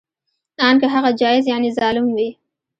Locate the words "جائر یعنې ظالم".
1.19-2.05